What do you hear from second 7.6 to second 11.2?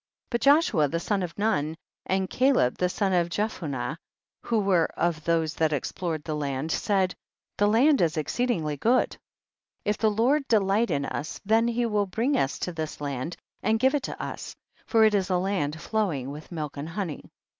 land is exceedingly good. 38. If the Lord delight in